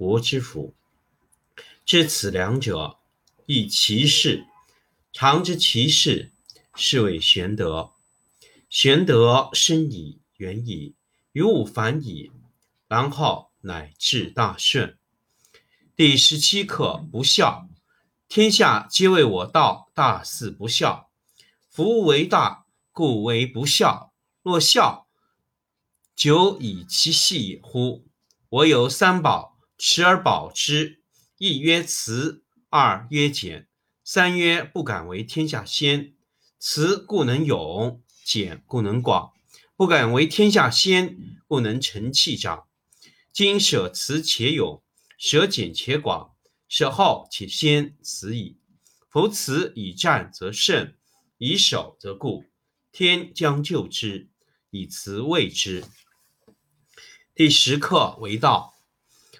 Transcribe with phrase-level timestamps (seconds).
[0.00, 0.74] 国之福。
[1.84, 3.00] 知此两者，
[3.44, 4.46] 亦其事。
[5.12, 6.32] 常知其事，
[6.74, 7.92] 是谓玄德。
[8.70, 10.94] 玄德深矣，远矣。
[11.32, 12.32] 于物反矣，
[12.88, 14.96] 然后乃至大顺。
[15.94, 17.68] 第十七课不孝。
[18.26, 21.10] 天下皆为我道，大事不孝。
[21.68, 24.14] 夫为大，故为不孝。
[24.42, 25.06] 若孝，
[26.16, 28.06] 久以其细也乎？
[28.48, 29.49] 我有三宝，
[29.82, 31.00] 持而保之。
[31.38, 33.66] 一曰慈，二曰俭，
[34.04, 36.12] 三曰不敢为天下先。
[36.58, 39.32] 慈故能勇，俭故能广。
[39.76, 42.66] 不敢为天下先，故能成器长。
[43.32, 44.82] 今舍慈且勇，
[45.16, 46.36] 舍俭且广，
[46.68, 48.58] 舍后且先，慈矣。
[49.08, 50.92] 夫慈以战则胜，
[51.38, 52.44] 以守则固。
[52.92, 54.28] 天将就之，
[54.68, 55.82] 以慈卫之。
[57.34, 58.74] 第十课为道，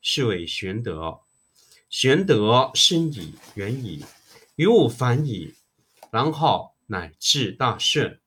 [0.00, 1.20] 是谓玄德。
[1.90, 4.04] 玄德深矣，远矣，
[4.56, 5.54] 于物反矣，
[6.10, 8.20] 然后乃至大顺。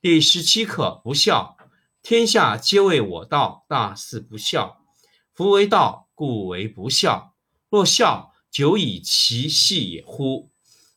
[0.00, 1.56] 第十七课不孝。
[2.02, 4.84] 天下皆为我道，大事不孝。
[5.32, 7.36] 夫为道，故为不孝。
[7.70, 10.50] 若孝，久以其细也乎？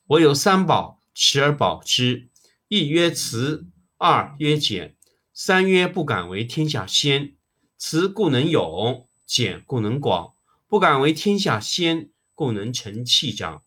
[0.07, 2.29] 我有三宝，持而保之。
[2.67, 3.67] 一曰慈，
[3.97, 4.97] 二曰俭，
[5.31, 7.35] 三曰不敢为天下先。
[7.77, 10.35] 慈故能勇，俭故能广。
[10.67, 13.63] 不敢为天下先，故能成器长。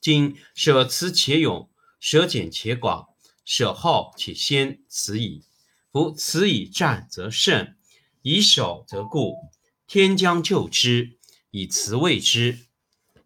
[0.00, 1.70] 今舍慈且勇，
[2.00, 3.08] 舍俭且广，
[3.44, 5.44] 舍后且先，此矣。
[5.92, 7.74] 夫此以战则胜，
[8.22, 9.36] 以守则固。
[9.86, 11.18] 天将就之，
[11.50, 12.66] 以辞卫之。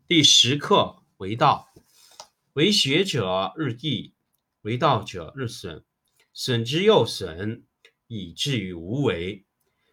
[0.06, 1.68] 第十课为道，
[2.52, 4.14] 为学者日益，
[4.62, 5.84] 为道者日损，
[6.32, 7.64] 损之又损，
[8.08, 9.44] 以至于无为。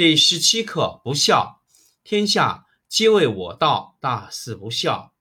[0.00, 1.60] 第十七课不孝。
[2.02, 5.12] 天下皆为我道，大事不孝。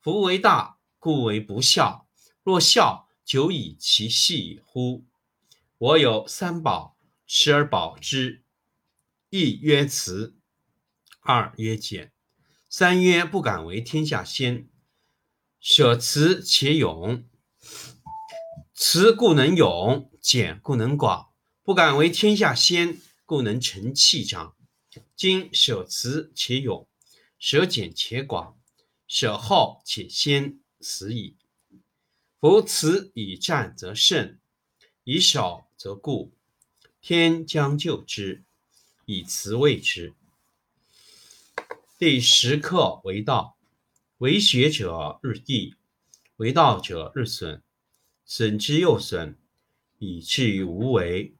[0.00, 2.08] 夫为大，故为不孝。
[2.42, 5.04] 若孝，久以其细乎？
[5.76, 6.96] 我有三宝，
[7.26, 8.42] 持而保之。
[9.28, 10.34] 一曰慈，
[11.20, 12.10] 二曰俭，
[12.70, 14.66] 三曰不敢为天下先。
[15.60, 17.28] 舍慈且勇，
[18.72, 22.98] 慈故能勇，俭故能广，不敢为天下先，
[23.32, 24.54] 故能成器长。
[25.16, 26.86] 今舍慈且勇，
[27.38, 28.60] 舍俭且广，
[29.06, 31.38] 舍好且先，死矣。
[32.38, 34.38] 夫慈以战则胜，
[35.04, 36.34] 以少则固。
[37.00, 38.44] 天将就之，
[39.06, 40.12] 以慈卫之。
[41.98, 43.56] 第十课为道。
[44.18, 45.74] 为学者日益，
[46.36, 47.62] 为道者日损，
[48.26, 49.38] 损之又损，
[49.98, 51.32] 以至于无为。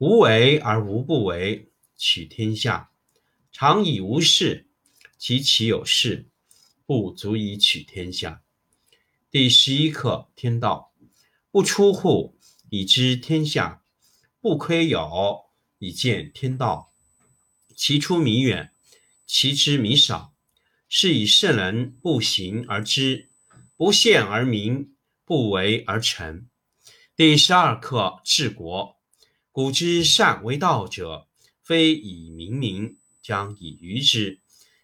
[0.00, 2.90] 无为而无不为，取天下
[3.52, 4.66] 常以无事，
[5.18, 6.30] 及其有事，
[6.86, 8.42] 不足以取天下。
[9.30, 10.94] 第十一课天道，
[11.50, 12.38] 不出户
[12.70, 13.84] 以知天下，
[14.40, 16.94] 不窥有以见天道。
[17.76, 18.72] 其出弥远，
[19.26, 20.34] 其知弥少。
[20.88, 23.28] 是以圣人不行而知，
[23.76, 24.94] 不见而明，
[25.26, 26.48] 不为而成。
[27.14, 28.98] 第十二课治国。
[29.60, 31.28] 古之善为道者，
[31.62, 34.40] 非以明民，将以愚之。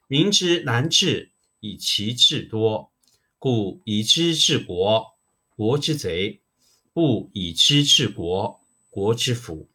[0.07, 2.93] 民之难治，以其智多。
[3.39, 5.17] 故以知治国，
[5.49, 6.43] 国之贼；
[6.93, 9.71] 不以知治国，国之福。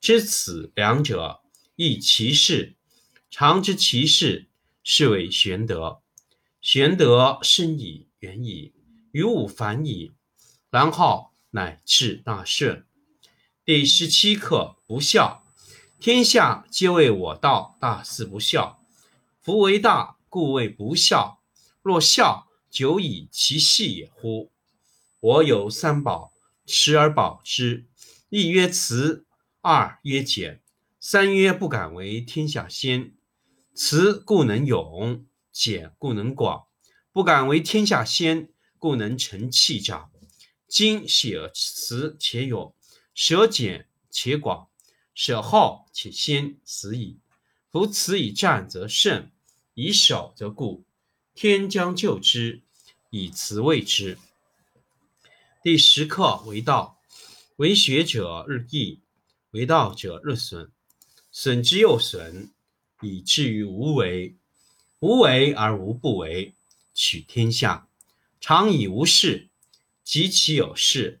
[0.00, 1.40] 知此两者，
[1.76, 2.74] 亦其事。
[3.30, 4.48] 常知其事。
[4.82, 6.02] 是谓玄德，
[6.60, 8.72] 玄德深矣，远矣，
[9.12, 10.10] 于物反矣，
[10.68, 12.84] 然后乃至大顺。
[13.64, 15.44] 第十七课不孝。
[16.00, 18.84] 天下皆谓我道，大事不孝。
[19.40, 21.40] 夫为大，故为不孝。
[21.80, 24.50] 若孝，久以其细也乎？
[25.20, 26.32] 我有三宝，
[26.66, 27.86] 持而保之。
[28.30, 29.26] 一曰慈，
[29.60, 30.60] 二曰俭，
[30.98, 33.14] 三曰不敢为天下先。
[33.76, 36.64] 慈故能勇，俭故能广，
[37.12, 38.50] 不敢为天下先，
[38.80, 40.10] 故能成器长。
[40.66, 42.74] 今舍慈且勇，
[43.14, 44.68] 舍俭且广，
[45.14, 47.18] 舍好且先，死矣。
[47.70, 49.30] 夫此以战则胜，
[49.74, 50.84] 以守则固。
[51.34, 52.62] 天将就之，
[53.10, 54.18] 以慈卫之。
[55.62, 57.00] 第十课为道，
[57.56, 59.00] 为学者日益，
[59.52, 60.70] 为道者日损，
[61.30, 62.50] 损之又损。
[63.04, 64.36] 以至于无为，
[65.00, 66.54] 无为而无不为，
[66.94, 67.88] 取天下
[68.40, 69.48] 常以无事，
[70.04, 71.20] 及其有事，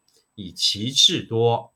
[0.41, 1.73] 以其智多。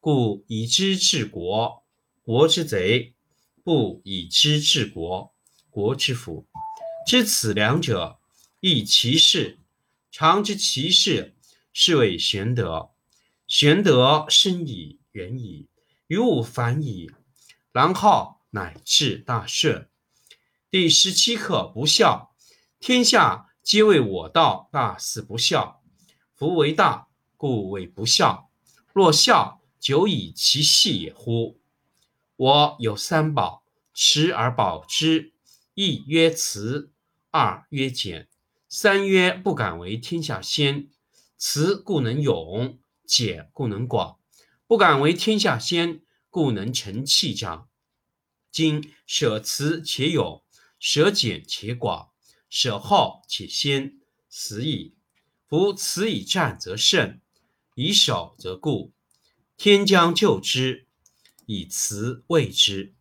[0.00, 1.84] 故以知治国，
[2.22, 3.14] 国之贼；
[3.62, 5.34] 不以知治国，
[5.68, 6.46] 国之福。
[7.06, 8.18] 知此两者，
[8.60, 9.58] 亦其事。
[10.10, 11.36] 常知其事，
[11.72, 12.90] 是谓玄德。
[13.46, 15.68] 玄德深矣，远矣，
[16.06, 17.10] 于物反矣，
[17.72, 18.34] 然后。
[18.50, 19.90] 乃至大顺。
[20.70, 22.34] 第十七课不孝。
[22.80, 25.82] 天下皆为我道，大事不孝。
[26.32, 27.05] 夫为大，
[27.36, 28.50] 故谓不孝。
[28.92, 31.58] 若孝，久以其细也乎？
[32.36, 33.62] 我有三宝，
[33.92, 35.32] 持而保之。
[35.74, 36.90] 一曰慈，
[37.30, 38.28] 二曰俭，
[38.68, 40.88] 三曰不敢为天下先。
[41.36, 44.18] 慈故能勇，俭故能广。
[44.66, 46.00] 不敢为天下先，
[46.30, 47.68] 故能成器长。
[48.50, 50.42] 今舍慈且勇，
[50.78, 52.08] 舍俭且广，
[52.48, 53.98] 舍好且先，
[54.30, 54.94] 死矣。
[55.46, 57.20] 夫慈以战则胜，
[57.76, 58.92] 以守则固。
[59.58, 60.86] 天将就之，
[61.44, 62.95] 以慈卫之。